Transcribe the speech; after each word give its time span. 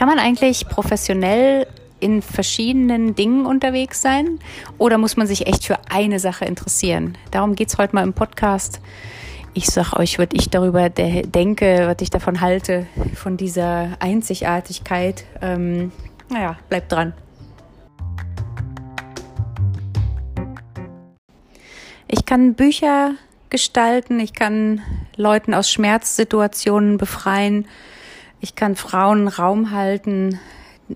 Kann 0.00 0.08
man 0.08 0.18
eigentlich 0.18 0.66
professionell 0.66 1.66
in 1.98 2.22
verschiedenen 2.22 3.14
Dingen 3.14 3.44
unterwegs 3.44 4.00
sein 4.00 4.38
oder 4.78 4.96
muss 4.96 5.18
man 5.18 5.26
sich 5.26 5.46
echt 5.46 5.66
für 5.66 5.76
eine 5.90 6.18
Sache 6.18 6.46
interessieren? 6.46 7.18
Darum 7.32 7.54
geht 7.54 7.68
es 7.68 7.76
heute 7.76 7.94
mal 7.94 8.02
im 8.02 8.14
Podcast. 8.14 8.80
Ich 9.52 9.66
sag 9.66 9.92
euch, 9.92 10.18
was 10.18 10.28
ich 10.32 10.48
darüber 10.48 10.88
denke, 10.88 11.82
was 11.86 11.96
ich 12.00 12.08
davon 12.08 12.40
halte, 12.40 12.86
von 13.14 13.36
dieser 13.36 13.90
Einzigartigkeit. 14.00 15.26
Ähm, 15.42 15.92
naja, 16.30 16.56
bleibt 16.70 16.90
dran. 16.90 17.12
Ich 22.08 22.24
kann 22.24 22.54
Bücher 22.54 23.16
gestalten, 23.50 24.18
ich 24.18 24.32
kann 24.32 24.80
Leuten 25.16 25.52
aus 25.52 25.70
Schmerzsituationen 25.70 26.96
befreien, 26.96 27.66
ich 28.40 28.54
kann 28.54 28.76
Frauen 28.76 29.28
Raum 29.28 29.70
halten, 29.70 30.38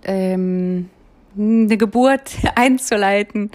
ähm, 0.04 0.90
eine 1.36 1.76
Geburt 1.76 2.30
einzuleiten. 2.54 3.50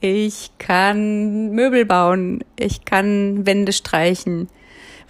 Ich 0.00 0.50
kann 0.58 1.50
Möbel 1.50 1.84
bauen. 1.84 2.42
Ich 2.58 2.84
kann 2.84 3.46
Wände 3.46 3.72
streichen. 3.72 4.48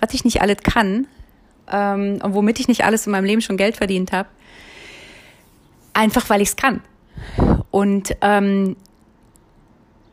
Was 0.00 0.14
ich 0.14 0.24
nicht 0.24 0.42
alles 0.42 0.58
kann 0.62 1.06
ähm, 1.70 2.18
und 2.22 2.34
womit 2.34 2.58
ich 2.60 2.68
nicht 2.68 2.84
alles 2.84 3.06
in 3.06 3.12
meinem 3.12 3.24
Leben 3.24 3.40
schon 3.40 3.56
Geld 3.56 3.76
verdient 3.76 4.12
habe, 4.12 4.28
einfach 5.92 6.28
weil 6.30 6.40
ich 6.40 6.48
es 6.50 6.56
kann. 6.56 6.82
Und 7.70 8.16
ähm, 8.20 8.76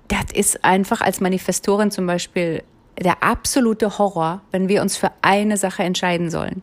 das 0.10 0.26
ist 0.34 0.64
einfach 0.64 1.02
als 1.02 1.22
Manifestorin 1.22 1.92
zum 1.92 2.06
Beispiel 2.06 2.64
der 3.00 3.24
absolute 3.24 3.98
Horror, 3.98 4.42
wenn 4.52 4.68
wir 4.70 4.82
uns 4.82 4.98
für 4.98 5.12
eine 5.22 5.58
Sache 5.58 5.84
entscheiden 5.84 6.30
sollen. 6.30 6.62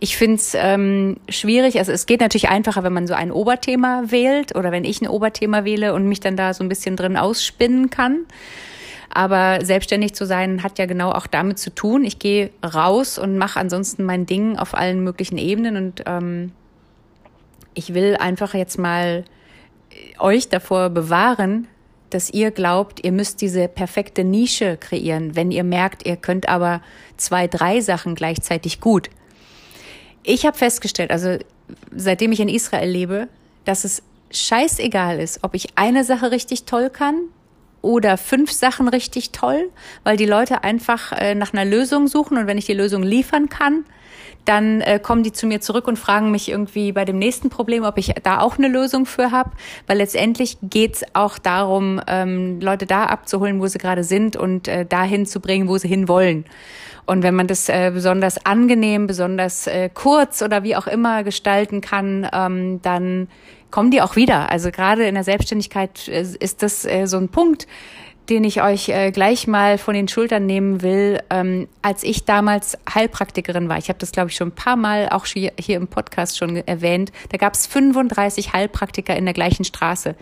Ich 0.00 0.16
finde 0.16 0.36
es 0.36 0.54
ähm, 0.54 1.16
schwierig. 1.28 1.78
Also 1.78 1.92
es 1.92 2.06
geht 2.06 2.20
natürlich 2.20 2.48
einfacher, 2.48 2.82
wenn 2.82 2.92
man 2.92 3.06
so 3.06 3.14
ein 3.14 3.30
Oberthema 3.30 4.04
wählt 4.06 4.56
oder 4.56 4.72
wenn 4.72 4.84
ich 4.84 5.00
ein 5.00 5.08
Oberthema 5.08 5.64
wähle 5.64 5.94
und 5.94 6.08
mich 6.08 6.20
dann 6.20 6.36
da 6.36 6.54
so 6.54 6.64
ein 6.64 6.68
bisschen 6.68 6.96
drin 6.96 7.16
ausspinnen 7.16 7.90
kann. 7.90 8.26
Aber 9.10 9.64
selbstständig 9.64 10.14
zu 10.14 10.26
sein 10.26 10.62
hat 10.62 10.78
ja 10.78 10.86
genau 10.86 11.10
auch 11.10 11.26
damit 11.26 11.58
zu 11.58 11.74
tun. 11.74 12.04
Ich 12.04 12.18
gehe 12.18 12.50
raus 12.62 13.18
und 13.18 13.38
mache 13.38 13.58
ansonsten 13.58 14.04
mein 14.04 14.26
Ding 14.26 14.58
auf 14.58 14.74
allen 14.74 15.02
möglichen 15.02 15.38
Ebenen 15.38 15.76
und 15.76 16.04
ähm, 16.06 16.52
ich 17.74 17.94
will 17.94 18.16
einfach 18.16 18.54
jetzt 18.54 18.78
mal 18.78 19.24
euch 20.18 20.48
davor 20.48 20.90
bewahren, 20.90 21.68
dass 22.10 22.30
ihr 22.30 22.50
glaubt, 22.50 23.04
ihr 23.04 23.12
müsst 23.12 23.40
diese 23.40 23.68
perfekte 23.68 24.24
Nische 24.24 24.76
kreieren, 24.76 25.36
wenn 25.36 25.50
ihr 25.50 25.64
merkt, 25.64 26.06
ihr 26.06 26.16
könnt 26.16 26.48
aber 26.48 26.82
zwei, 27.16 27.46
drei 27.46 27.80
Sachen 27.80 28.14
gleichzeitig 28.14 28.80
gut. 28.80 29.10
Ich 30.22 30.46
habe 30.46 30.56
festgestellt, 30.56 31.10
also 31.10 31.38
seitdem 31.94 32.32
ich 32.32 32.40
in 32.40 32.48
Israel 32.48 32.88
lebe, 32.88 33.28
dass 33.64 33.84
es 33.84 34.02
scheißegal 34.30 35.20
ist, 35.20 35.40
ob 35.42 35.54
ich 35.54 35.68
eine 35.76 36.04
Sache 36.04 36.30
richtig 36.30 36.64
toll 36.64 36.90
kann 36.90 37.16
oder 37.82 38.16
fünf 38.16 38.52
Sachen 38.52 38.88
richtig 38.88 39.30
toll, 39.30 39.70
weil 40.04 40.16
die 40.16 40.26
Leute 40.26 40.64
einfach 40.64 41.12
äh, 41.12 41.34
nach 41.34 41.52
einer 41.52 41.64
Lösung 41.64 42.08
suchen 42.08 42.36
und 42.36 42.46
wenn 42.46 42.58
ich 42.58 42.66
die 42.66 42.74
Lösung 42.74 43.02
liefern 43.02 43.48
kann, 43.48 43.84
dann 44.44 44.80
äh, 44.80 44.98
kommen 44.98 45.22
die 45.22 45.32
zu 45.32 45.46
mir 45.46 45.60
zurück 45.60 45.86
und 45.86 45.98
fragen 45.98 46.30
mich 46.30 46.48
irgendwie 46.50 46.92
bei 46.92 47.04
dem 47.04 47.18
nächsten 47.18 47.50
Problem, 47.50 47.84
ob 47.84 47.98
ich 47.98 48.14
da 48.22 48.40
auch 48.40 48.56
eine 48.58 48.68
Lösung 48.68 49.04
für 49.04 49.30
habe. 49.30 49.50
Weil 49.86 49.98
letztendlich 49.98 50.56
geht's 50.62 51.04
auch 51.12 51.38
darum, 51.38 52.00
ähm, 52.06 52.60
Leute 52.60 52.86
da 52.86 53.04
abzuholen, 53.04 53.60
wo 53.60 53.66
sie 53.66 53.78
gerade 53.78 54.04
sind 54.04 54.36
und 54.36 54.68
äh, 54.68 54.86
dahin 54.86 55.26
zu 55.26 55.40
bringen, 55.40 55.68
wo 55.68 55.76
sie 55.76 55.88
hin 55.88 56.08
wollen. 56.08 56.44
Und 57.04 57.22
wenn 57.22 57.34
man 57.34 57.46
das 57.46 57.68
äh, 57.68 57.90
besonders 57.92 58.44
angenehm, 58.44 59.06
besonders 59.06 59.66
äh, 59.66 59.88
kurz 59.92 60.42
oder 60.42 60.62
wie 60.62 60.76
auch 60.76 60.86
immer 60.86 61.24
gestalten 61.24 61.80
kann, 61.80 62.28
ähm, 62.32 62.82
dann 62.82 63.28
kommen 63.70 63.90
die 63.90 64.02
auch 64.02 64.16
wieder. 64.16 64.50
Also 64.50 64.70
gerade 64.70 65.06
in 65.06 65.14
der 65.14 65.24
Selbstständigkeit 65.24 66.08
äh, 66.08 66.20
ist 66.20 66.62
das 66.62 66.84
äh, 66.84 67.06
so 67.06 67.16
ein 67.16 67.28
Punkt, 67.28 67.66
den 68.28 68.44
ich 68.44 68.62
euch 68.62 68.88
äh, 68.88 69.10
gleich 69.10 69.46
mal 69.46 69.78
von 69.78 69.94
den 69.94 70.08
Schultern 70.08 70.46
nehmen 70.46 70.82
will. 70.82 71.20
Ähm, 71.30 71.68
als 71.82 72.02
ich 72.02 72.24
damals 72.24 72.76
Heilpraktikerin 72.92 73.68
war, 73.68 73.78
ich 73.78 73.88
habe 73.88 73.98
das, 73.98 74.12
glaube 74.12 74.30
ich, 74.30 74.36
schon 74.36 74.48
ein 74.48 74.54
paar 74.54 74.76
Mal 74.76 75.08
auch 75.08 75.26
hier, 75.26 75.52
hier 75.58 75.76
im 75.76 75.88
Podcast 75.88 76.38
schon 76.38 76.56
erwähnt, 76.56 77.12
da 77.30 77.38
gab 77.38 77.54
es 77.54 77.66
35 77.66 78.52
Heilpraktiker 78.52 79.16
in 79.16 79.24
der 79.24 79.34
gleichen 79.34 79.64
Straße. 79.64 80.14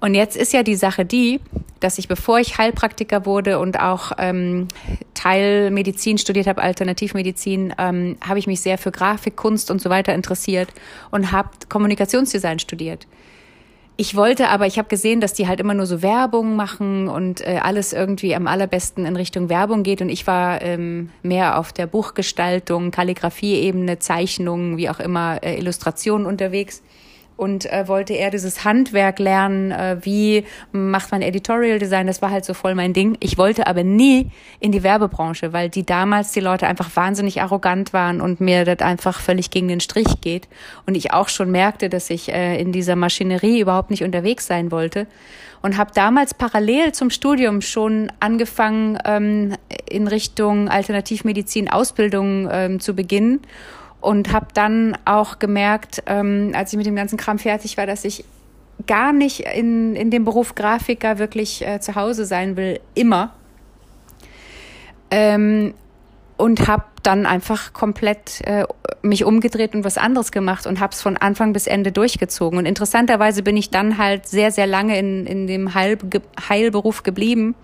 Und 0.00 0.14
jetzt 0.14 0.36
ist 0.36 0.54
ja 0.54 0.62
die 0.62 0.76
Sache 0.76 1.04
die, 1.04 1.40
dass 1.78 1.98
ich, 1.98 2.08
bevor 2.08 2.38
ich 2.38 2.56
Heilpraktiker 2.56 3.26
wurde 3.26 3.58
und 3.58 3.78
auch 3.78 4.12
ähm, 4.18 4.68
Teil 5.12 5.70
Medizin 5.70 6.16
studiert 6.16 6.46
habe, 6.46 6.62
Alternativmedizin, 6.62 7.74
ähm, 7.78 8.16
habe 8.26 8.38
ich 8.38 8.46
mich 8.46 8.62
sehr 8.62 8.78
für 8.78 8.92
Grafik, 8.92 9.36
Kunst 9.36 9.70
und 9.70 9.82
so 9.82 9.90
weiter 9.90 10.14
interessiert 10.14 10.70
und 11.10 11.32
habe 11.32 11.50
Kommunikationsdesign 11.68 12.58
studiert. 12.58 13.06
Ich 14.00 14.16
wollte 14.16 14.48
aber, 14.48 14.66
ich 14.66 14.78
habe 14.78 14.88
gesehen, 14.88 15.20
dass 15.20 15.34
die 15.34 15.46
halt 15.46 15.60
immer 15.60 15.74
nur 15.74 15.84
so 15.84 16.00
Werbung 16.00 16.56
machen 16.56 17.06
und 17.06 17.46
äh, 17.46 17.60
alles 17.62 17.92
irgendwie 17.92 18.34
am 18.34 18.46
allerbesten 18.46 19.04
in 19.04 19.14
Richtung 19.14 19.50
Werbung 19.50 19.82
geht. 19.82 20.00
Und 20.00 20.08
ich 20.08 20.26
war 20.26 20.62
ähm, 20.62 21.10
mehr 21.22 21.58
auf 21.58 21.70
der 21.70 21.86
Buchgestaltung, 21.86 22.92
Kalligrafie-Ebene, 22.92 23.98
Zeichnungen, 23.98 24.78
wie 24.78 24.88
auch 24.88 25.00
immer, 25.00 25.42
äh, 25.42 25.58
Illustrationen 25.58 26.26
unterwegs 26.26 26.80
und 27.40 27.64
äh, 27.72 27.88
wollte 27.88 28.12
eher 28.12 28.30
dieses 28.30 28.66
Handwerk 28.66 29.18
lernen, 29.18 29.70
äh, 29.70 29.96
wie 30.02 30.44
macht 30.72 31.10
man 31.10 31.22
Editorial 31.22 31.78
Design, 31.78 32.06
das 32.06 32.20
war 32.20 32.30
halt 32.30 32.44
so 32.44 32.52
voll 32.52 32.74
mein 32.74 32.92
Ding. 32.92 33.16
Ich 33.20 33.38
wollte 33.38 33.66
aber 33.66 33.82
nie 33.82 34.30
in 34.60 34.72
die 34.72 34.82
Werbebranche, 34.82 35.54
weil 35.54 35.70
die 35.70 35.86
damals 35.86 36.32
die 36.32 36.40
Leute 36.40 36.66
einfach 36.66 36.94
wahnsinnig 36.96 37.40
arrogant 37.40 37.94
waren 37.94 38.20
und 38.20 38.42
mir 38.42 38.66
das 38.66 38.80
einfach 38.80 39.20
völlig 39.20 39.50
gegen 39.50 39.68
den 39.68 39.80
Strich 39.80 40.20
geht. 40.20 40.48
Und 40.84 40.98
ich 40.98 41.14
auch 41.14 41.30
schon 41.30 41.50
merkte, 41.50 41.88
dass 41.88 42.10
ich 42.10 42.30
äh, 42.30 42.60
in 42.60 42.72
dieser 42.72 42.94
Maschinerie 42.94 43.60
überhaupt 43.60 43.88
nicht 43.88 44.04
unterwegs 44.04 44.46
sein 44.46 44.70
wollte. 44.70 45.06
Und 45.62 45.78
habe 45.78 45.92
damals 45.94 46.34
parallel 46.34 46.92
zum 46.92 47.08
Studium 47.08 47.62
schon 47.62 48.12
angefangen, 48.20 48.98
ähm, 49.06 49.54
in 49.88 50.08
Richtung 50.08 50.68
Alternativmedizin 50.68 51.70
Ausbildung 51.70 52.50
ähm, 52.52 52.80
zu 52.80 52.94
beginnen 52.94 53.40
und 54.00 54.32
habe 54.32 54.46
dann 54.54 54.96
auch 55.04 55.38
gemerkt, 55.38 56.02
ähm, 56.06 56.52
als 56.54 56.72
ich 56.72 56.76
mit 56.76 56.86
dem 56.86 56.96
ganzen 56.96 57.16
Kram 57.16 57.38
fertig 57.38 57.76
war, 57.76 57.86
dass 57.86 58.04
ich 58.04 58.24
gar 58.86 59.12
nicht 59.12 59.40
in, 59.40 59.94
in 59.94 60.10
dem 60.10 60.24
Beruf 60.24 60.54
Grafiker 60.54 61.18
wirklich 61.18 61.66
äh, 61.66 61.80
zu 61.80 61.94
Hause 61.94 62.24
sein 62.24 62.56
will, 62.56 62.80
immer. 62.94 63.34
Ähm, 65.10 65.74
und 66.36 66.66
habe 66.68 66.84
dann 67.02 67.26
einfach 67.26 67.74
komplett 67.74 68.40
äh, 68.46 68.64
mich 69.02 69.24
umgedreht 69.24 69.74
und 69.74 69.84
was 69.84 69.98
anderes 69.98 70.32
gemacht 70.32 70.66
und 70.66 70.80
habe 70.80 70.92
es 70.92 71.02
von 71.02 71.18
Anfang 71.18 71.52
bis 71.52 71.66
Ende 71.66 71.92
durchgezogen. 71.92 72.58
Und 72.58 72.64
interessanterweise 72.64 73.42
bin 73.42 73.56
ich 73.58 73.68
dann 73.68 73.98
halt 73.98 74.26
sehr, 74.26 74.50
sehr 74.50 74.66
lange 74.66 74.98
in, 74.98 75.26
in 75.26 75.46
dem 75.46 75.74
Heil, 75.74 75.98
Heilberuf 76.48 77.02
geblieben 77.02 77.54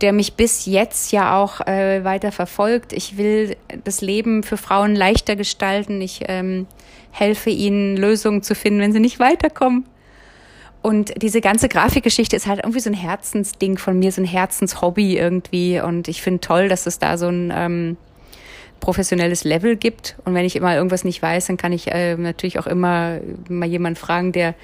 der 0.00 0.12
mich 0.12 0.34
bis 0.34 0.66
jetzt 0.66 1.12
ja 1.12 1.36
auch 1.38 1.60
äh, 1.66 2.04
weiter 2.04 2.32
verfolgt. 2.32 2.92
Ich 2.92 3.16
will 3.16 3.56
das 3.84 4.00
Leben 4.00 4.42
für 4.42 4.56
Frauen 4.56 4.94
leichter 4.94 5.36
gestalten. 5.36 6.00
Ich 6.00 6.22
ähm, 6.28 6.66
helfe 7.10 7.50
ihnen, 7.50 7.96
Lösungen 7.96 8.42
zu 8.42 8.54
finden, 8.54 8.80
wenn 8.80 8.92
sie 8.92 9.00
nicht 9.00 9.18
weiterkommen. 9.18 9.84
Und 10.82 11.22
diese 11.22 11.42
ganze 11.42 11.68
Grafikgeschichte 11.68 12.36
ist 12.36 12.46
halt 12.46 12.60
irgendwie 12.60 12.80
so 12.80 12.88
ein 12.88 12.94
Herzensding 12.94 13.76
von 13.76 13.98
mir, 13.98 14.12
so 14.12 14.22
ein 14.22 14.26
Herzenshobby 14.26 15.18
irgendwie. 15.18 15.80
Und 15.80 16.08
ich 16.08 16.22
finde 16.22 16.40
toll, 16.40 16.68
dass 16.68 16.86
es 16.86 16.98
da 16.98 17.18
so 17.18 17.28
ein 17.28 17.52
ähm, 17.54 17.96
professionelles 18.80 19.44
Level 19.44 19.76
gibt. 19.76 20.16
Und 20.24 20.32
wenn 20.32 20.46
ich 20.46 20.56
immer 20.56 20.74
irgendwas 20.74 21.04
nicht 21.04 21.20
weiß, 21.20 21.46
dann 21.46 21.58
kann 21.58 21.72
ich 21.72 21.92
äh, 21.92 22.16
natürlich 22.16 22.58
auch 22.58 22.66
immer 22.66 23.18
mal 23.48 23.68
jemanden 23.68 23.96
fragen, 23.96 24.32
der 24.32 24.54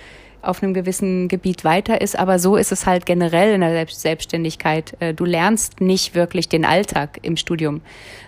auf 0.47 0.63
einem 0.63 0.75
gewissen 0.75 1.29
Gebiet 1.29 1.65
weiter 1.65 2.01
ist. 2.01 2.19
Aber 2.19 2.39
so 2.39 2.57
ist 2.57 2.73
es 2.73 2.87
halt 2.87 3.07
generell 3.07 3.55
in 3.55 3.61
der 3.61 3.87
Selbstständigkeit. 3.89 4.97
Äh, 5.01 5.15
du 5.15 5.25
lernst 5.25 5.81
nicht 5.81 6.15
wirklich 6.15 6.49
den 6.49 6.65
Alltag 6.65 7.19
im 7.23 7.37
Studium, 7.37 7.81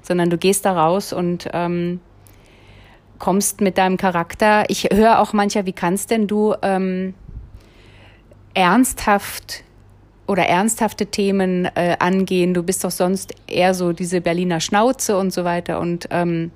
sondern 0.02 0.30
du 0.30 0.38
gehst 0.38 0.64
da 0.64 0.72
raus 0.72 1.12
und 1.12 1.48
ähm, 1.52 2.00
kommst 3.18 3.60
mit 3.60 3.78
deinem 3.78 3.96
Charakter. 3.96 4.64
Ich 4.68 4.88
höre 4.92 5.20
auch 5.20 5.32
mancher, 5.32 5.66
wie 5.66 5.72
kannst 5.72 6.10
denn 6.10 6.26
du 6.26 6.54
ähm, 6.62 7.14
ernsthaft 8.54 9.64
oder 10.26 10.44
ernsthafte 10.46 11.06
Themen 11.06 11.66
äh, 11.74 11.96
angehen? 11.98 12.54
Du 12.54 12.62
bist 12.62 12.84
doch 12.84 12.90
sonst 12.90 13.34
eher 13.46 13.74
so 13.74 13.92
diese 13.92 14.20
Berliner 14.20 14.60
Schnauze 14.60 15.16
und 15.16 15.32
so 15.32 15.44
weiter. 15.44 15.80
Und 15.80 16.08
ähm, 16.10 16.50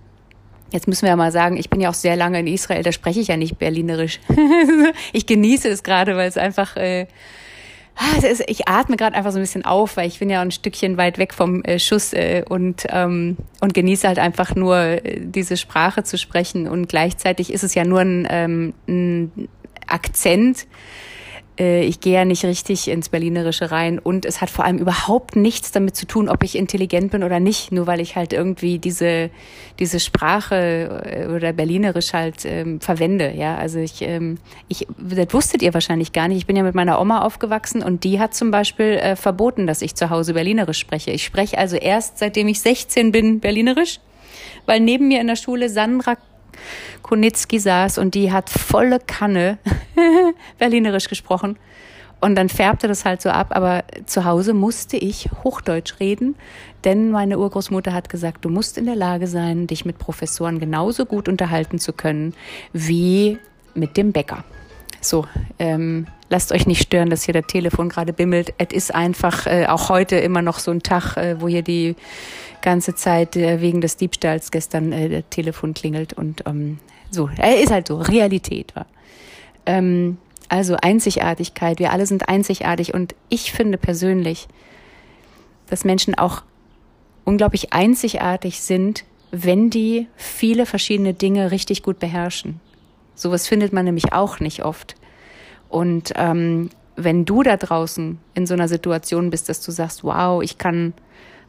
Jetzt 0.72 0.88
müssen 0.88 1.02
wir 1.02 1.10
ja 1.10 1.16
mal 1.16 1.32
sagen, 1.32 1.58
ich 1.58 1.68
bin 1.68 1.80
ja 1.80 1.90
auch 1.90 1.94
sehr 1.94 2.16
lange 2.16 2.40
in 2.40 2.46
Israel, 2.46 2.82
da 2.82 2.92
spreche 2.92 3.20
ich 3.20 3.28
ja 3.28 3.36
nicht 3.36 3.58
berlinerisch. 3.58 4.20
ich 5.12 5.26
genieße 5.26 5.68
es 5.68 5.82
gerade, 5.82 6.16
weil 6.16 6.28
es 6.28 6.38
einfach, 6.38 6.76
äh, 6.76 7.06
ah, 7.94 8.26
ist, 8.26 8.42
ich 8.46 8.68
atme 8.68 8.96
gerade 8.96 9.14
einfach 9.14 9.32
so 9.32 9.38
ein 9.38 9.42
bisschen 9.42 9.66
auf, 9.66 9.98
weil 9.98 10.08
ich 10.08 10.18
bin 10.18 10.30
ja 10.30 10.40
ein 10.40 10.50
Stückchen 10.50 10.96
weit 10.96 11.18
weg 11.18 11.34
vom 11.34 11.62
äh, 11.64 11.78
Schuss 11.78 12.14
äh, 12.14 12.42
und, 12.48 12.86
ähm, 12.88 13.36
und 13.60 13.74
genieße 13.74 14.08
halt 14.08 14.18
einfach 14.18 14.54
nur 14.54 14.78
äh, 14.78 15.20
diese 15.20 15.58
Sprache 15.58 16.04
zu 16.04 16.16
sprechen. 16.16 16.66
Und 16.66 16.88
gleichzeitig 16.88 17.52
ist 17.52 17.64
es 17.64 17.74
ja 17.74 17.84
nur 17.84 18.00
ein, 18.00 18.26
ähm, 18.30 18.72
ein 18.88 19.48
Akzent, 19.86 20.66
ich 21.58 22.00
gehe 22.00 22.14
ja 22.14 22.24
nicht 22.24 22.44
richtig 22.46 22.88
ins 22.88 23.10
Berlinerische 23.10 23.70
rein 23.70 23.98
und 23.98 24.24
es 24.24 24.40
hat 24.40 24.48
vor 24.48 24.64
allem 24.64 24.78
überhaupt 24.78 25.36
nichts 25.36 25.70
damit 25.70 25.94
zu 25.94 26.06
tun, 26.06 26.30
ob 26.30 26.42
ich 26.42 26.56
intelligent 26.56 27.10
bin 27.10 27.22
oder 27.22 27.40
nicht, 27.40 27.72
nur 27.72 27.86
weil 27.86 28.00
ich 28.00 28.16
halt 28.16 28.32
irgendwie 28.32 28.78
diese, 28.78 29.28
diese 29.78 30.00
Sprache 30.00 31.02
äh, 31.04 31.26
oder 31.26 31.52
Berlinerisch 31.52 32.14
halt 32.14 32.46
ähm, 32.46 32.80
verwende. 32.80 33.34
Ja, 33.36 33.56
also 33.56 33.80
ich, 33.80 34.00
ähm, 34.00 34.38
ich, 34.68 34.86
das 34.98 35.34
wusstet 35.34 35.60
ihr 35.60 35.74
wahrscheinlich 35.74 36.12
gar 36.12 36.26
nicht. 36.26 36.38
Ich 36.38 36.46
bin 36.46 36.56
ja 36.56 36.62
mit 36.62 36.74
meiner 36.74 36.98
Oma 36.98 37.20
aufgewachsen 37.20 37.82
und 37.82 38.04
die 38.04 38.18
hat 38.18 38.34
zum 38.34 38.50
Beispiel 38.50 38.96
äh, 38.96 39.14
verboten, 39.14 39.66
dass 39.66 39.82
ich 39.82 39.94
zu 39.94 40.08
Hause 40.08 40.32
Berlinerisch 40.32 40.78
spreche. 40.78 41.10
Ich 41.10 41.22
spreche 41.22 41.58
also 41.58 41.76
erst, 41.76 42.18
seitdem 42.18 42.48
ich 42.48 42.60
16 42.60 43.12
bin, 43.12 43.40
Berlinerisch, 43.40 44.00
weil 44.64 44.80
neben 44.80 45.08
mir 45.08 45.20
in 45.20 45.26
der 45.26 45.36
Schule 45.36 45.68
Sandra 45.68 46.16
Konitzki 47.02 47.58
saß 47.58 47.98
und 47.98 48.14
die 48.14 48.32
hat 48.32 48.50
volle 48.50 49.00
Kanne 49.00 49.58
Berlinerisch 50.58 51.08
gesprochen. 51.08 51.56
Und 52.20 52.36
dann 52.36 52.48
färbte 52.48 52.86
das 52.86 53.04
halt 53.04 53.20
so 53.20 53.30
ab, 53.30 53.48
aber 53.50 53.82
zu 54.06 54.24
Hause 54.24 54.54
musste 54.54 54.96
ich 54.96 55.28
Hochdeutsch 55.42 55.98
reden, 55.98 56.36
denn 56.84 57.10
meine 57.10 57.36
Urgroßmutter 57.36 57.92
hat 57.92 58.08
gesagt, 58.08 58.44
du 58.44 58.48
musst 58.48 58.78
in 58.78 58.86
der 58.86 58.94
Lage 58.94 59.26
sein, 59.26 59.66
dich 59.66 59.84
mit 59.84 59.98
Professoren 59.98 60.60
genauso 60.60 61.04
gut 61.04 61.28
unterhalten 61.28 61.80
zu 61.80 61.92
können 61.92 62.34
wie 62.72 63.38
mit 63.74 63.96
dem 63.96 64.12
Bäcker. 64.12 64.44
So, 65.00 65.26
ähm, 65.58 66.06
lasst 66.32 66.50
euch 66.50 66.66
nicht 66.66 66.82
stören, 66.82 67.10
dass 67.10 67.24
hier 67.24 67.34
das 67.34 67.46
Telefon 67.46 67.90
gerade 67.90 68.12
bimmelt. 68.14 68.54
Es 68.56 68.72
ist 68.72 68.94
einfach 68.94 69.46
äh, 69.46 69.66
auch 69.66 69.90
heute 69.90 70.16
immer 70.16 70.40
noch 70.40 70.58
so 70.58 70.70
ein 70.70 70.82
Tag, 70.82 71.16
äh, 71.16 71.40
wo 71.40 71.46
hier 71.46 71.62
die 71.62 71.94
ganze 72.62 72.94
Zeit 72.94 73.36
äh, 73.36 73.60
wegen 73.60 73.82
des 73.82 73.98
Diebstahls 73.98 74.50
gestern 74.50 74.92
äh, 74.92 75.08
das 75.10 75.24
Telefon 75.28 75.74
klingelt 75.74 76.14
und 76.14 76.42
ähm, 76.46 76.78
so, 77.10 77.28
er 77.36 77.60
ist 77.60 77.70
halt 77.70 77.88
so, 77.88 77.98
Realität 77.98 78.74
war. 78.74 78.86
Ähm, 79.66 80.16
also 80.48 80.76
Einzigartigkeit, 80.80 81.78
wir 81.78 81.92
alle 81.92 82.06
sind 82.06 82.28
einzigartig 82.28 82.94
und 82.94 83.14
ich 83.28 83.52
finde 83.52 83.76
persönlich, 83.76 84.48
dass 85.68 85.84
Menschen 85.84 86.14
auch 86.14 86.42
unglaublich 87.24 87.74
einzigartig 87.74 88.62
sind, 88.62 89.04
wenn 89.30 89.68
die 89.68 90.08
viele 90.16 90.64
verschiedene 90.64 91.12
Dinge 91.12 91.50
richtig 91.50 91.82
gut 91.82 91.98
beherrschen. 91.98 92.60
Sowas 93.14 93.46
findet 93.46 93.74
man 93.74 93.84
nämlich 93.84 94.14
auch 94.14 94.40
nicht 94.40 94.64
oft. 94.64 94.94
Und 95.72 96.12
ähm, 96.16 96.68
wenn 96.96 97.24
du 97.24 97.42
da 97.42 97.56
draußen 97.56 98.18
in 98.34 98.46
so 98.46 98.52
einer 98.52 98.68
Situation 98.68 99.30
bist, 99.30 99.48
dass 99.48 99.62
du 99.62 99.72
sagst, 99.72 100.04
wow, 100.04 100.42
ich 100.42 100.58
kann 100.58 100.92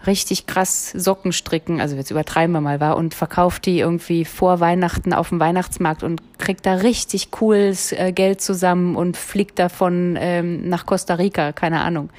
richtig 0.08 0.48
krass 0.48 0.92
Socken 0.92 1.34
stricken, 1.34 1.81
also 1.81 1.98
jetzt 1.98 2.10
übertreiben 2.10 2.54
wir 2.54 2.62
mal, 2.62 2.80
war 2.80 2.96
und 2.96 3.14
verkauft 3.14 3.66
die 3.66 3.80
irgendwie 3.80 4.24
vor 4.24 4.62
Weihnachten 4.62 5.12
auf 5.14 5.30
dem 5.30 5.42
Weihnachtsmarkt 5.42 6.04
und 6.04 6.22
kriegt 6.38 6.66
da 6.66 6.75
richtig 6.75 7.31
cooles 7.31 7.92
äh, 7.92 8.14
Geld 8.14 8.40
zusammen 8.40 8.96
und 8.96 9.18
fliegt 9.18 9.60
davon 9.60 10.18
ähm, 10.18 10.69
nach 10.69 10.86
Costa 10.86 11.16
Rica, 11.16 11.52
keine 11.52 11.81
Ahnung. 11.81 12.10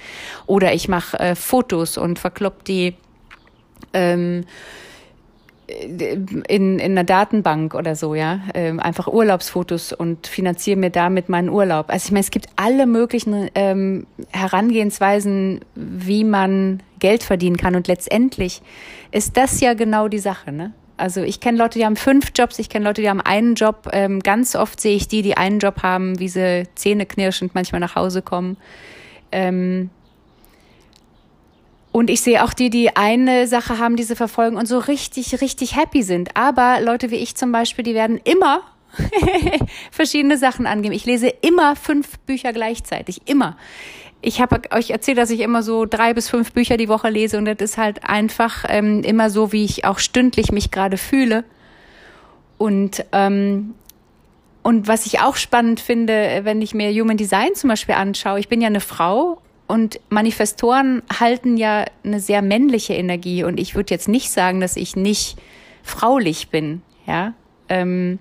Oder 0.45 0.75
ich 0.75 0.89
mache 0.89 1.19
äh, 1.19 1.35
Fotos 1.35 1.97
und 1.97 2.19
verklopp 2.19 2.65
die 2.65 2.97
ähm, 3.95 4.45
in, 5.66 6.78
in 6.78 6.81
einer 6.81 7.05
Datenbank 7.05 7.75
oder 7.75 7.96
so, 7.96 8.14
ja, 8.14 8.40
ähm, 8.55 8.81
einfach 8.81 9.08
Urlaubsfotos 9.08 9.93
und 9.93 10.26
finanziere 10.26 10.76
mir 10.76 10.90
damit 10.90 11.28
meinen 11.28 11.49
Urlaub. 11.49 11.87
Also 11.88 12.06
ich 12.06 12.12
meine, 12.12 12.20
es 12.20 12.31
gibt 12.31 12.46
alle 12.56 12.87
möglichen 12.87 13.49
ähm, 13.55 14.06
Herangehensweisen, 14.31 15.61
wie 15.75 16.25
man 16.25 16.82
Geld 16.99 17.22
verdienen 17.22 17.56
kann 17.56 17.76
und 17.76 17.88
letztendlich 17.88 18.62
ist 19.11 19.37
das 19.37 19.61
ja 19.61 19.75
genau 19.75 20.08
die 20.08 20.19
Sache, 20.19 20.52
ne? 20.52 20.72
Also 20.96 21.22
ich 21.22 21.40
kenne 21.40 21.58
Leute, 21.58 21.78
die 21.78 21.84
haben 21.84 21.96
fünf 21.96 22.31
Jobs, 22.37 22.58
ich 22.61 22.69
kenne 22.69 22.84
Leute, 22.84 23.02
die 23.02 23.11
haben 23.11 23.20
einen 23.20 23.56
Job. 23.56 23.88
Ähm, 23.93 24.20
ganz 24.20 24.55
oft 24.55 24.81
sehe 24.81 24.94
ich 24.94 25.08
die, 25.08 25.22
die 25.22 25.37
einen 25.37 25.58
Job 25.58 25.82
haben, 25.82 26.20
wie 26.20 26.28
sie 26.28 26.69
zähneknirschend 26.76 27.52
manchmal 27.52 27.81
nach 27.81 27.96
Hause 27.96 28.22
kommen. 28.22 28.56
Ähm, 29.32 29.90
und 31.94 32.11
ich 32.11 32.23
sehe 32.23 32.43
auch 32.43 32.52
die, 32.55 32.70
die 32.70 32.96
eine 32.96 33.46
Sache 33.46 33.79
haben, 33.79 33.94
die 33.94 34.02
sie 34.02 34.17
verfolgen 34.17 34.56
und 34.56 34.67
so 34.67 34.81
richtig, 34.81 35.41
richtig 35.41 35.76
happy 35.76 36.02
sind. 36.02 36.37
Aber 36.37 36.81
Leute 36.81 37.12
wie 37.12 37.19
ich 37.19 37.37
zum 37.37 37.52
Beispiel, 37.52 37.85
die 37.85 37.94
werden 37.94 38.20
immer 38.25 38.62
verschiedene 39.93 40.37
Sachen 40.37 40.67
angeben. 40.67 40.93
Ich 40.93 41.05
lese 41.05 41.29
immer 41.29 41.76
fünf 41.76 42.19
Bücher 42.26 42.52
gleichzeitig. 42.52 43.20
Immer. 43.26 43.56
Ich 44.23 44.41
habe 44.41 44.62
euch 44.73 44.91
erzählt, 44.91 45.19
dass 45.19 45.31
ich 45.31 45.38
immer 45.38 45.62
so 45.62 45.87
drei 45.87 46.14
bis 46.14 46.29
fünf 46.29 46.50
Bücher 46.50 46.76
die 46.76 46.88
Woche 46.88 47.11
lese 47.11 47.38
und 47.38 47.44
das 47.44 47.58
ist 47.61 47.79
halt 47.79 48.02
einfach 48.02 48.64
ähm, 48.69 49.05
immer 49.05 49.31
so, 49.31 49.52
wie 49.52 49.64
ich 49.64 49.85
auch 49.85 50.00
stündlich 50.00 50.50
mich 50.50 50.73
gerade 50.73 50.97
fühle. 50.97 51.44
Und 52.58 53.05
ähm, 53.12 53.75
und 54.64 54.88
was 54.88 55.06
ich 55.06 55.20
auch 55.20 55.37
spannend 55.37 55.79
finde, 55.79 56.40
wenn 56.43 56.61
ich 56.61 56.75
mir 56.75 56.90
Human 56.90 57.19
Design 57.19 57.55
zum 57.55 57.70
Beispiel 57.70 57.94
anschaue, 57.94 58.40
ich 58.40 58.49
bin 58.49 58.61
ja 58.61 58.67
eine 58.67 58.81
Frau 58.81 59.38
und 59.66 60.00
Manifestoren 60.11 61.02
halten 61.19 61.56
ja 61.56 61.84
eine 62.05 62.20
sehr 62.20 62.43
männliche 62.43 62.94
Energie. 62.94 63.44
Und 63.44 63.58
ich 63.58 63.75
würde 63.75 63.94
jetzt 63.94 64.08
nicht 64.08 64.31
sagen, 64.31 64.61
dass 64.61 64.76
ich 64.76 64.96
nicht 64.96 65.37
fraulich 65.82 66.49
bin. 66.50 66.82
Ja, 67.06 67.34
ähm, 67.69 68.19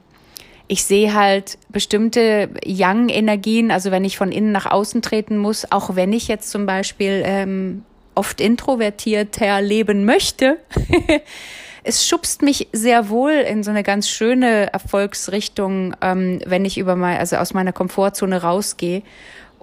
ich 0.67 0.83
sehe 0.85 1.13
halt 1.13 1.57
bestimmte 1.69 2.49
Young-Energien, 2.65 3.71
also 3.71 3.91
wenn 3.91 4.05
ich 4.05 4.17
von 4.17 4.31
innen 4.31 4.51
nach 4.51 4.65
außen 4.65 5.01
treten 5.01 5.37
muss, 5.37 5.71
auch 5.71 5.95
wenn 5.95 6.13
ich 6.13 6.27
jetzt 6.27 6.49
zum 6.49 6.65
Beispiel 6.65 7.21
ähm, 7.25 7.83
oft 8.15 8.39
introvertierter 8.39 9.61
leben 9.61 10.05
möchte. 10.05 10.57
es 11.83 12.07
schubst 12.07 12.41
mich 12.41 12.69
sehr 12.71 13.09
wohl 13.09 13.31
in 13.31 13.63
so 13.63 13.71
eine 13.71 13.83
ganz 13.83 14.09
schöne 14.09 14.71
Erfolgsrichtung, 14.71 15.95
ähm, 16.01 16.39
wenn 16.45 16.65
ich 16.65 16.77
über 16.77 16.95
mal, 16.95 17.17
also 17.17 17.35
aus 17.35 17.53
meiner 17.53 17.73
Komfortzone 17.73 18.41
rausgehe 18.41 19.03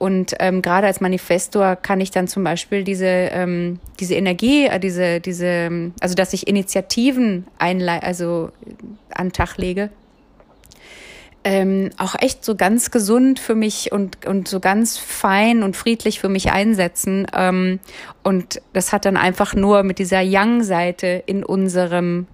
und 0.00 0.34
ähm, 0.40 0.62
gerade 0.62 0.86
als 0.86 1.02
Manifestor 1.02 1.76
kann 1.76 2.00
ich 2.00 2.10
dann 2.10 2.26
zum 2.26 2.42
Beispiel 2.42 2.84
diese, 2.84 3.04
ähm, 3.04 3.80
diese 4.00 4.14
Energie, 4.14 4.64
äh, 4.64 4.80
diese, 4.80 5.20
diese, 5.20 5.92
also 6.00 6.14
dass 6.14 6.32
ich 6.32 6.48
Initiativen 6.48 7.46
einle 7.58 8.02
also 8.02 8.50
an 9.10 9.26
den 9.26 9.32
Tag 9.34 9.58
lege, 9.58 9.90
ähm, 11.44 11.90
auch 11.98 12.14
echt 12.18 12.46
so 12.46 12.54
ganz 12.54 12.90
gesund 12.90 13.38
für 13.40 13.54
mich 13.54 13.92
und, 13.92 14.24
und 14.24 14.48
so 14.48 14.58
ganz 14.58 14.96
fein 14.96 15.62
und 15.62 15.76
friedlich 15.76 16.18
für 16.18 16.30
mich 16.30 16.50
einsetzen. 16.50 17.26
Ähm, 17.36 17.78
und 18.22 18.62
das 18.72 18.94
hat 18.94 19.04
dann 19.04 19.18
einfach 19.18 19.54
nur 19.54 19.82
mit 19.82 19.98
dieser 19.98 20.22
Young-Seite 20.24 21.24
in 21.26 21.44
unserem 21.44 22.26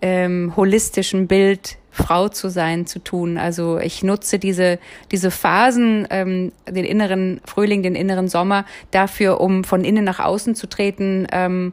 ähm, 0.00 0.54
holistischen 0.56 1.26
Bild 1.26 1.77
Frau 1.98 2.28
zu 2.28 2.48
sein 2.48 2.86
zu 2.86 3.00
tun. 3.00 3.36
Also 3.36 3.78
ich 3.78 4.02
nutze 4.02 4.38
diese, 4.38 4.78
diese 5.10 5.30
Phasen, 5.30 6.06
ähm, 6.10 6.52
den 6.68 6.84
inneren 6.84 7.40
Frühling, 7.44 7.82
den 7.82 7.94
inneren 7.94 8.28
Sommer 8.28 8.64
dafür, 8.90 9.40
um 9.40 9.64
von 9.64 9.84
innen 9.84 10.04
nach 10.04 10.20
außen 10.20 10.54
zu 10.54 10.68
treten, 10.68 11.26
ähm, 11.32 11.72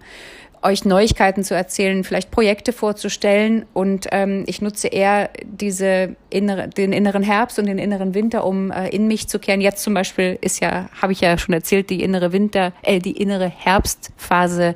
euch 0.65 0.83
Neuigkeiten 0.83 1.43
zu 1.43 1.53
erzählen, 1.53 2.03
vielleicht 2.03 2.31
Projekte 2.31 2.73
vorzustellen. 2.73 3.65
Und 3.73 4.07
ähm, 4.11 4.43
ich 4.47 4.61
nutze 4.61 4.87
eher 4.87 5.29
diese 5.43 6.15
innere, 6.29 6.67
den 6.67 6.91
inneren 6.91 7.23
Herbst 7.23 7.59
und 7.59 7.67
den 7.67 7.77
inneren 7.77 8.15
Winter, 8.15 8.43
um 8.45 8.71
äh, 8.71 8.89
in 8.89 9.07
mich 9.07 9.29
zu 9.29 9.37
kehren. 9.37 9.61
Jetzt 9.61 9.83
zum 9.83 9.93
Beispiel 9.93 10.37
ist 10.41 10.59
ja, 10.59 10.89
habe 10.99 11.13
ich 11.13 11.21
ja 11.21 11.37
schon 11.37 11.53
erzählt, 11.53 11.89
die 11.91 12.01
innere 12.01 12.33
Winter, 12.33 12.73
äh, 12.81 12.99
die 12.99 13.21
innere 13.21 13.47
Herbstphase 13.47 14.75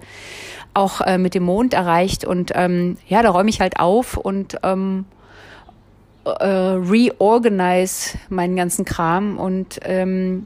auch 0.75 1.01
äh, 1.01 1.17
mit 1.17 1.33
dem 1.33 1.43
Mond 1.43 1.73
erreicht. 1.73 2.23
Und 2.23 2.51
ähm, 2.55 2.97
ja, 3.07 3.23
da 3.23 3.31
räume 3.31 3.49
ich 3.49 3.59
halt 3.59 3.79
auf 3.79 4.15
und 4.15 4.57
ähm, 4.63 5.05
äh, 6.39 6.45
reorganize 6.45 8.17
meinen 8.29 8.55
ganzen 8.55 8.85
Kram 8.85 9.37
und 9.37 9.79
ähm, 9.83 10.45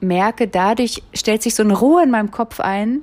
merke, 0.00 0.48
dadurch 0.48 1.02
stellt 1.14 1.42
sich 1.42 1.54
so 1.54 1.62
eine 1.62 1.78
Ruhe 1.78 2.02
in 2.02 2.10
meinem 2.10 2.30
Kopf 2.30 2.60
ein, 2.60 3.02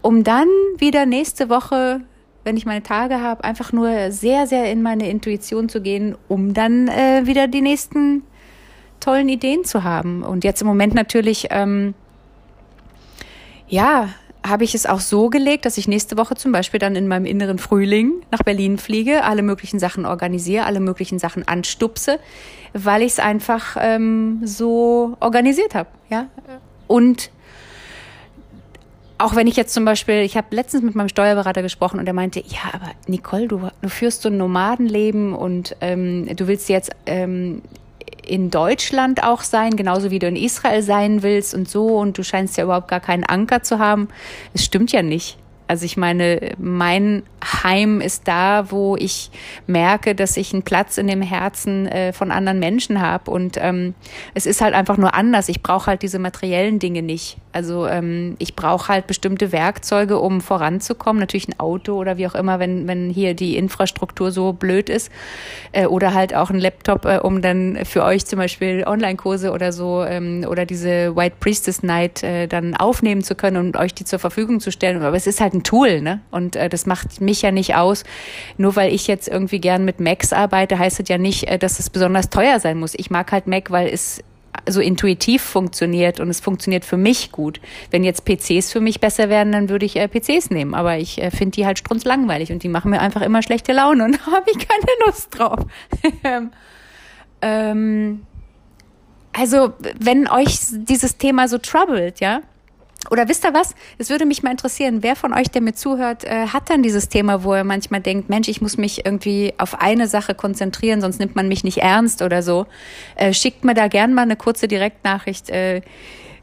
um 0.00 0.24
dann 0.24 0.48
wieder 0.78 1.06
nächste 1.06 1.48
Woche, 1.48 2.00
wenn 2.44 2.56
ich 2.56 2.66
meine 2.66 2.82
Tage 2.82 3.20
habe, 3.20 3.44
einfach 3.44 3.72
nur 3.72 4.10
sehr, 4.10 4.46
sehr 4.46 4.70
in 4.70 4.82
meine 4.82 5.08
Intuition 5.08 5.68
zu 5.68 5.80
gehen, 5.80 6.16
um 6.28 6.54
dann 6.54 6.88
äh, 6.88 7.22
wieder 7.24 7.46
die 7.46 7.60
nächsten 7.60 8.22
tollen 9.00 9.28
Ideen 9.28 9.64
zu 9.64 9.84
haben. 9.84 10.22
Und 10.22 10.44
jetzt 10.44 10.62
im 10.62 10.68
Moment 10.68 10.94
natürlich, 10.94 11.48
ähm, 11.50 11.94
ja, 13.68 14.08
habe 14.44 14.64
ich 14.64 14.74
es 14.74 14.86
auch 14.86 15.00
so 15.00 15.30
gelegt, 15.30 15.64
dass 15.64 15.78
ich 15.78 15.86
nächste 15.88 16.16
Woche 16.16 16.34
zum 16.34 16.52
Beispiel 16.52 16.80
dann 16.80 16.96
in 16.96 17.06
meinem 17.08 17.26
inneren 17.26 17.58
Frühling 17.58 18.12
nach 18.30 18.42
Berlin 18.42 18.78
fliege, 18.78 19.24
alle 19.24 19.42
möglichen 19.42 19.78
Sachen 19.78 20.04
organisiere, 20.04 20.66
alle 20.66 20.80
möglichen 20.80 21.18
Sachen 21.18 21.46
anstupse, 21.46 22.18
weil 22.72 23.02
ich 23.02 23.12
es 23.12 23.18
einfach 23.18 23.76
ähm, 23.78 24.40
so 24.44 25.16
organisiert 25.20 25.74
habe. 25.74 25.88
Ja? 26.10 26.26
Und 26.88 27.30
auch 29.18 29.36
wenn 29.36 29.46
ich 29.46 29.56
jetzt 29.56 29.72
zum 29.72 29.84
Beispiel, 29.84 30.16
ich 30.22 30.36
habe 30.36 30.48
letztens 30.50 30.82
mit 30.82 30.96
meinem 30.96 31.08
Steuerberater 31.08 31.62
gesprochen 31.62 32.00
und 32.00 32.06
er 32.08 32.12
meinte, 32.12 32.40
ja, 32.40 32.72
aber 32.72 32.90
Nicole, 33.06 33.46
du, 33.46 33.68
du 33.80 33.88
führst 33.88 34.22
so 34.22 34.28
ein 34.28 34.36
Nomadenleben 34.36 35.32
und 35.32 35.76
ähm, 35.80 36.28
du 36.34 36.48
willst 36.48 36.68
jetzt 36.68 36.90
ähm, 37.06 37.62
in 38.26 38.50
Deutschland 38.50 39.22
auch 39.22 39.42
sein, 39.42 39.76
genauso 39.76 40.10
wie 40.10 40.18
du 40.18 40.28
in 40.28 40.36
Israel 40.36 40.82
sein 40.82 41.22
willst 41.22 41.54
und 41.54 41.68
so 41.68 41.98
und 41.98 42.18
du 42.18 42.24
scheinst 42.24 42.56
ja 42.56 42.64
überhaupt 42.64 42.88
gar 42.88 43.00
keinen 43.00 43.24
Anker 43.24 43.62
zu 43.62 43.78
haben. 43.78 44.08
Es 44.54 44.64
stimmt 44.64 44.92
ja 44.92 45.02
nicht. 45.02 45.38
Also 45.72 45.86
ich 45.86 45.96
meine, 45.96 46.52
mein 46.58 47.22
Time 47.40 48.04
ist 48.04 48.28
da, 48.28 48.70
wo 48.70 48.94
ich 48.94 49.30
merke, 49.66 50.14
dass 50.14 50.36
ich 50.36 50.52
einen 50.52 50.64
Platz 50.64 50.98
in 50.98 51.06
dem 51.06 51.22
Herzen 51.22 51.86
äh, 51.86 52.12
von 52.12 52.30
anderen 52.30 52.58
Menschen 52.58 53.00
habe. 53.00 53.30
Und 53.30 53.56
ähm, 53.58 53.94
es 54.34 54.44
ist 54.44 54.60
halt 54.60 54.74
einfach 54.74 54.98
nur 54.98 55.14
anders. 55.14 55.48
Ich 55.48 55.62
brauche 55.62 55.86
halt 55.86 56.02
diese 56.02 56.18
materiellen 56.18 56.78
Dinge 56.78 57.00
nicht. 57.00 57.38
Also 57.52 57.86
ähm, 57.86 58.36
ich 58.38 58.56
brauche 58.56 58.88
halt 58.88 59.06
bestimmte 59.06 59.52
Werkzeuge, 59.52 60.18
um 60.18 60.40
voranzukommen. 60.40 61.20
Natürlich 61.20 61.48
ein 61.48 61.58
Auto 61.58 61.94
oder 61.94 62.16
wie 62.16 62.26
auch 62.26 62.34
immer, 62.34 62.58
wenn, 62.58 62.86
wenn 62.86 63.08
hier 63.10 63.34
die 63.34 63.56
Infrastruktur 63.56 64.30
so 64.30 64.52
blöd 64.52 64.90
ist. 64.90 65.10
Äh, 65.72 65.86
oder 65.86 66.12
halt 66.12 66.34
auch 66.34 66.50
ein 66.50 66.58
Laptop, 66.58 67.06
äh, 67.06 67.18
um 67.18 67.42
dann 67.42 67.78
für 67.84 68.04
euch 68.04 68.26
zum 68.26 68.38
Beispiel 68.38 68.84
Online-Kurse 68.86 69.52
oder 69.52 69.72
so 69.72 70.04
ähm, 70.04 70.46
oder 70.48 70.66
diese 70.66 71.16
White 71.16 71.36
Priestess 71.40 71.82
Night 71.82 72.22
äh, 72.22 72.46
dann 72.46 72.76
aufnehmen 72.76 73.22
zu 73.22 73.34
können 73.34 73.56
und 73.56 73.76
euch 73.76 73.94
die 73.94 74.04
zur 74.04 74.18
Verfügung 74.18 74.60
zu 74.60 74.70
stellen. 74.70 75.02
Aber 75.02 75.16
es 75.16 75.26
ist 75.26 75.40
halt 75.40 75.54
ein 75.54 75.61
Tool, 75.62 76.00
ne? 76.00 76.20
Und 76.30 76.56
äh, 76.56 76.68
das 76.68 76.86
macht 76.86 77.20
mich 77.20 77.42
ja 77.42 77.50
nicht 77.50 77.74
aus. 77.74 78.04
Nur 78.58 78.76
weil 78.76 78.92
ich 78.92 79.06
jetzt 79.06 79.28
irgendwie 79.28 79.60
gern 79.60 79.84
mit 79.84 80.00
Macs 80.00 80.32
arbeite, 80.32 80.78
heißt 80.78 81.00
es 81.00 81.08
ja 81.08 81.18
nicht, 81.18 81.44
äh, 81.44 81.58
dass 81.58 81.78
es 81.78 81.90
besonders 81.90 82.30
teuer 82.30 82.60
sein 82.60 82.78
muss. 82.78 82.94
Ich 82.94 83.10
mag 83.10 83.32
halt 83.32 83.46
Mac, 83.46 83.70
weil 83.70 83.88
es 83.88 84.22
so 84.68 84.80
intuitiv 84.80 85.42
funktioniert 85.42 86.20
und 86.20 86.28
es 86.28 86.40
funktioniert 86.40 86.84
für 86.84 86.96
mich 86.96 87.32
gut. 87.32 87.60
Wenn 87.90 88.04
jetzt 88.04 88.24
PCs 88.24 88.70
für 88.70 88.80
mich 88.80 89.00
besser 89.00 89.28
wären, 89.28 89.50
dann 89.50 89.68
würde 89.68 89.86
ich 89.86 89.96
äh, 89.96 90.08
PCs 90.08 90.50
nehmen. 90.50 90.74
Aber 90.74 90.98
ich 90.98 91.20
äh, 91.20 91.30
finde 91.30 91.52
die 91.52 91.66
halt 91.66 91.78
strunzlangweilig 91.78 92.52
und 92.52 92.62
die 92.62 92.68
machen 92.68 92.90
mir 92.90 93.00
einfach 93.00 93.22
immer 93.22 93.42
schlechte 93.42 93.72
Laune 93.72 94.04
und 94.04 94.12
da 94.26 94.32
habe 94.32 94.50
ich 94.50 94.68
keine 94.68 94.86
Lust 95.06 95.38
drauf. 95.38 95.60
ähm, 97.42 98.22
also, 99.32 99.72
wenn 99.98 100.28
euch 100.28 100.58
dieses 100.70 101.16
Thema 101.16 101.48
so 101.48 101.56
troubled, 101.58 102.20
ja, 102.20 102.42
oder 103.10 103.28
wisst 103.28 103.44
ihr 103.44 103.52
was? 103.52 103.74
Es 103.98 104.10
würde 104.10 104.24
mich 104.24 104.42
mal 104.42 104.50
interessieren, 104.50 105.02
wer 105.02 105.16
von 105.16 105.34
euch, 105.34 105.48
der 105.48 105.60
mir 105.60 105.74
zuhört, 105.74 106.24
äh, 106.24 106.46
hat 106.48 106.70
dann 106.70 106.82
dieses 106.82 107.08
Thema, 107.08 107.44
wo 107.44 107.52
er 107.52 107.64
manchmal 107.64 108.00
denkt, 108.00 108.28
Mensch, 108.28 108.48
ich 108.48 108.60
muss 108.60 108.76
mich 108.78 109.04
irgendwie 109.04 109.52
auf 109.58 109.80
eine 109.80 110.06
Sache 110.08 110.34
konzentrieren, 110.34 111.00
sonst 111.00 111.18
nimmt 111.18 111.36
man 111.36 111.48
mich 111.48 111.64
nicht 111.64 111.78
ernst 111.78 112.22
oder 112.22 112.42
so. 112.42 112.66
Äh, 113.16 113.34
schickt 113.34 113.64
mir 113.64 113.74
da 113.74 113.88
gern 113.88 114.14
mal 114.14 114.22
eine 114.22 114.36
kurze 114.36 114.68
Direktnachricht. 114.68 115.50
Äh, 115.50 115.82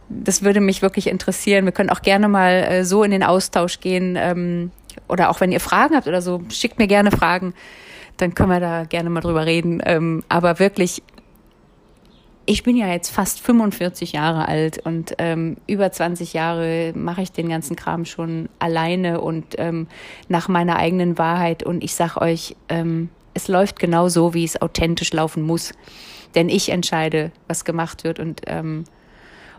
das 0.10 0.44
würde 0.44 0.60
mich 0.60 0.82
wirklich 0.82 1.08
interessieren. 1.08 1.66
Wir 1.66 1.72
können 1.72 1.89
auch 1.89 2.01
gerne 2.01 2.28
mal 2.28 2.51
äh, 2.51 2.84
so 2.84 3.04
in 3.04 3.12
den 3.12 3.24
Austausch 3.24 3.80
gehen. 3.80 4.16
Ähm, 4.18 4.72
oder 5.08 5.30
auch 5.30 5.39
wenn 5.39 5.51
ihr 5.51 5.60
Fragen 5.60 5.96
habt 5.96 6.08
oder 6.08 6.22
so, 6.22 6.42
schickt 6.50 6.80
mir 6.80 6.88
gerne 6.88 7.12
Fragen. 7.12 7.54
Dann 8.18 8.34
können 8.34 8.50
wir 8.50 8.60
da 8.60 8.84
gerne 8.84 9.10
mal 9.10 9.22
drüber 9.22 9.46
reden. 9.46 9.82
Ähm, 9.86 10.24
aber 10.28 10.60
wirklich, 10.60 11.04
ich 12.50 12.63
bin 12.63 12.75
ja 12.75 12.88
jetzt 12.88 13.12
fast 13.12 13.41
45 13.41 14.13
Jahre 14.13 14.48
alt 14.48 14.84
und 14.84 15.13
ähm, 15.20 15.58
über 15.68 15.91
20 15.91 16.34
Jahre 16.34 16.94
mache 16.96 17.22
ich 17.22 17.32
den 17.32 17.48
ganzen 17.48 17.75
Kram 17.75 18.06
schon 18.06 18.50
alleine 18.58 19.22
und 19.22 19.53
ähm, 19.60 19.86
nach 20.29 20.48
meiner 20.48 20.77
eigenen 20.77 21.20
Wahrheit. 21.20 21.62
Und 21.62 21.84
ich 21.84 21.94
sag 21.94 22.18
euch, 22.18 22.56
ähm, 22.68 23.10
es 23.36 23.50
läuft 23.50 23.77
genau 23.77 24.10
so, 24.10 24.34
wie 24.34 24.44
es 24.44 24.60
authentisch 24.60 25.13
laufen 25.13 25.44
muss. 25.44 25.74
Denn 26.34 26.50
ich 26.50 26.70
entscheide, 26.70 27.32
was 27.48 27.65
gemacht 27.65 28.03
wird 28.03 28.18
und, 28.18 28.41
ähm, 28.48 28.86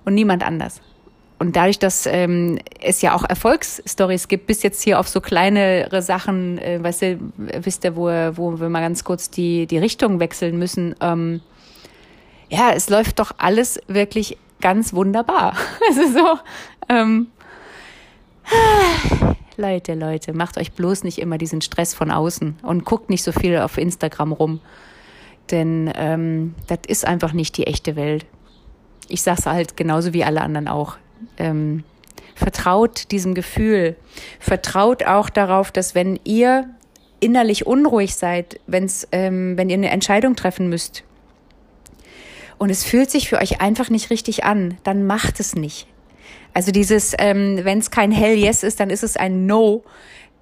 und 0.04 0.14
niemand 0.14 0.44
anders. 0.44 0.80
Und 1.38 1.54
dadurch, 1.54 1.78
dass 1.78 2.06
ähm, 2.06 2.58
es 2.82 3.02
ja 3.02 3.14
auch 3.14 3.22
Erfolgsstories 3.22 4.26
gibt, 4.26 4.48
bis 4.48 4.64
jetzt 4.64 4.82
hier 4.82 4.98
auf 4.98 5.06
so 5.06 5.20
kleinere 5.20 6.02
Sachen, 6.02 6.58
äh, 6.58 6.82
weißt 6.82 7.02
du, 7.02 7.18
wisst 7.36 7.84
ihr, 7.84 7.94
wo, 7.94 8.08
wo 8.36 8.58
wir 8.58 8.68
mal 8.68 8.80
ganz 8.80 9.04
kurz 9.04 9.30
die, 9.30 9.68
die 9.68 9.78
Richtung 9.78 10.18
wechseln 10.18 10.58
müssen, 10.58 10.96
ähm, 11.00 11.40
ja, 12.50 12.72
es 12.72 12.90
läuft 12.90 13.20
doch 13.20 13.32
alles 13.38 13.80
wirklich 13.86 14.36
ganz 14.60 14.92
wunderbar. 14.92 15.56
Also 15.88 16.12
so, 16.12 16.38
ähm, 16.88 17.28
Leute, 19.56 19.94
Leute, 19.94 20.32
macht 20.32 20.58
euch 20.58 20.72
bloß 20.72 21.04
nicht 21.04 21.18
immer 21.18 21.38
diesen 21.38 21.60
Stress 21.60 21.94
von 21.94 22.10
außen 22.10 22.58
und 22.62 22.84
guckt 22.84 23.10
nicht 23.10 23.22
so 23.22 23.32
viel 23.32 23.58
auf 23.58 23.78
Instagram 23.78 24.32
rum. 24.32 24.60
Denn 25.50 25.92
ähm, 25.96 26.54
das 26.66 26.80
ist 26.86 27.06
einfach 27.06 27.32
nicht 27.32 27.56
die 27.56 27.66
echte 27.66 27.96
Welt. 27.96 28.26
Ich 29.08 29.22
sag's 29.22 29.46
halt 29.46 29.76
genauso 29.76 30.12
wie 30.12 30.24
alle 30.24 30.42
anderen 30.42 30.68
auch. 30.68 30.96
Ähm, 31.36 31.84
vertraut 32.34 33.10
diesem 33.10 33.34
Gefühl. 33.34 33.96
Vertraut 34.38 35.04
auch 35.04 35.28
darauf, 35.28 35.72
dass 35.72 35.94
wenn 35.94 36.18
ihr 36.24 36.68
innerlich 37.18 37.66
unruhig 37.66 38.14
seid, 38.14 38.60
wenn's, 38.66 39.06
ähm, 39.12 39.58
wenn 39.58 39.68
ihr 39.68 39.74
eine 39.74 39.90
Entscheidung 39.90 40.36
treffen 40.36 40.68
müsst, 40.68 41.04
und 42.60 42.68
es 42.68 42.84
fühlt 42.84 43.10
sich 43.10 43.30
für 43.30 43.38
euch 43.38 43.62
einfach 43.62 43.88
nicht 43.88 44.10
richtig 44.10 44.44
an, 44.44 44.76
dann 44.84 45.06
macht 45.06 45.40
es 45.40 45.54
nicht. 45.54 45.86
Also 46.52 46.72
dieses, 46.72 47.14
ähm, 47.18 47.60
wenn 47.62 47.78
es 47.78 47.90
kein 47.90 48.12
Hell 48.12 48.36
Yes 48.36 48.62
ist, 48.62 48.80
dann 48.80 48.90
ist 48.90 49.02
es 49.02 49.16
ein 49.16 49.46
No. 49.46 49.82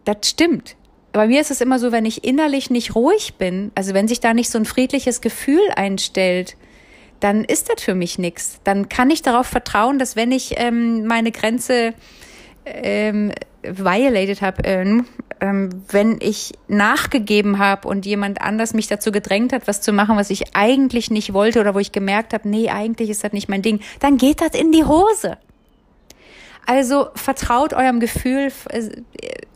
Das 0.05 0.17
stimmt. 0.25 0.75
Bei 1.13 1.29
mir 1.29 1.41
ist 1.41 1.53
es 1.53 1.61
immer 1.61 1.79
so, 1.79 1.93
wenn 1.93 2.05
ich 2.05 2.25
innerlich 2.25 2.71
nicht 2.71 2.97
ruhig 2.97 3.35
bin, 3.35 3.71
also 3.77 3.95
wenn 3.95 4.09
sich 4.09 4.19
da 4.19 4.35
nicht 4.35 4.51
so 4.51 4.59
ein 4.59 4.65
friedliches 4.65 5.21
Gefühl 5.21 5.61
einstellt, 5.77 6.57
dann 7.21 7.45
ist 7.45 7.69
das 7.69 7.85
für 7.85 7.95
mich 7.95 8.19
nichts. 8.19 8.59
Dann 8.65 8.89
kann 8.89 9.11
ich 9.11 9.23
darauf 9.23 9.47
vertrauen, 9.47 10.01
dass 10.01 10.17
wenn 10.17 10.33
ich 10.33 10.55
ähm, 10.57 11.07
meine 11.07 11.31
Grenze 11.31 11.95
ähm, 12.65 13.31
violated 13.63 14.43
habe, 14.43 14.63
ähm, 14.65 15.07
ähm, 15.40 15.85
wenn 15.90 16.18
ich 16.21 16.52
nachgegeben 16.68 17.59
habe 17.59 17.88
und 17.88 18.07
jemand 18.07 18.40
anders 18.40 18.75
mich 18.75 18.87
dazu 18.87 19.12
gedrängt 19.12 19.52
hat, 19.52 19.66
was 19.66 19.80
zu 19.80 19.92
machen, 19.92 20.16
was 20.16 20.30
ich 20.30 20.57
eigentlich 20.57 21.11
nicht 21.11 21.33
wollte 21.33 21.61
oder 21.61 21.75
wo 21.75 21.78
ich 21.78 21.92
gemerkt 21.92 22.33
habe, 22.33 22.49
nee, 22.49 22.71
eigentlich 22.71 23.11
ist 23.11 23.25
das 23.25 23.33
nicht 23.33 23.49
mein 23.49 23.62
Ding, 23.62 23.80
dann 24.00 24.16
geht 24.16 24.40
das 24.40 24.59
in 24.59 24.73
die 24.73 24.85
Hose. 24.85 25.38
Also 26.66 27.09
vertraut 27.14 27.73
eurem 27.73 27.99
Gefühl, 27.99 28.52
äh, 28.68 28.90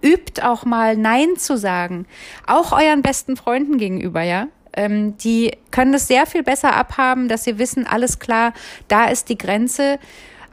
übt 0.01 0.43
auch 0.43 0.65
mal 0.65 0.97
Nein 0.97 1.37
zu 1.37 1.59
sagen, 1.59 2.07
auch 2.47 2.73
euren 2.73 3.03
besten 3.03 3.37
Freunden 3.37 3.77
gegenüber, 3.77 4.23
ja. 4.23 4.49
Ähm, 4.75 5.19
die 5.19 5.53
können 5.71 5.93
es 5.93 6.09
sehr 6.09 6.25
viel 6.25 6.43
besser 6.43 6.75
abhaben, 6.75 7.29
dass 7.29 7.45
sie 7.45 7.59
wissen, 7.59 7.87
alles 7.87 8.19
klar, 8.19 8.55
da 8.89 9.07
ist 9.07 9.29
die 9.29 9.37
Grenze 9.37 9.99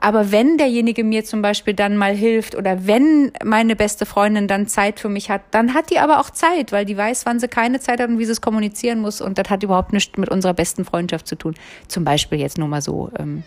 aber 0.01 0.31
wenn 0.31 0.57
derjenige 0.57 1.03
mir 1.03 1.25
zum 1.25 1.41
Beispiel 1.41 1.73
dann 1.73 1.97
mal 1.97 2.15
hilft 2.15 2.55
oder 2.55 2.87
wenn 2.87 3.31
meine 3.43 3.75
beste 3.75 4.05
Freundin 4.05 4.47
dann 4.47 4.67
Zeit 4.67 4.99
für 4.99 5.09
mich 5.09 5.29
hat, 5.29 5.41
dann 5.51 5.73
hat 5.73 5.89
die 5.89 5.99
aber 5.99 6.19
auch 6.19 6.29
Zeit, 6.29 6.71
weil 6.71 6.85
die 6.85 6.95
weiß, 6.95 7.25
wann 7.25 7.39
sie 7.39 7.47
keine 7.47 7.79
Zeit 7.79 7.99
hat 7.99 8.09
und 8.09 8.19
wie 8.19 8.25
sie 8.25 8.31
es 8.31 8.41
kommunizieren 8.41 9.01
muss. 9.01 9.21
Und 9.21 9.37
das 9.37 9.49
hat 9.49 9.63
überhaupt 9.63 9.93
nichts 9.93 10.17
mit 10.17 10.29
unserer 10.29 10.53
besten 10.53 10.85
Freundschaft 10.85 11.27
zu 11.27 11.35
tun. 11.35 11.55
Zum 11.87 12.03
Beispiel 12.05 12.39
jetzt 12.39 12.57
nur 12.57 12.67
mal 12.67 12.81
so. 12.81 13.11
Ähm 13.17 13.43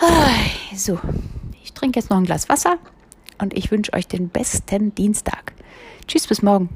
so, 0.74 0.98
ich 1.62 1.72
trinke 1.72 1.98
jetzt 2.00 2.10
noch 2.10 2.16
ein 2.16 2.24
Glas 2.24 2.48
Wasser 2.48 2.78
und 3.38 3.56
ich 3.56 3.70
wünsche 3.70 3.92
euch 3.92 4.08
den 4.08 4.28
besten 4.28 4.94
Dienstag. 4.94 5.52
Tschüss, 6.06 6.26
bis 6.26 6.42
morgen. 6.42 6.70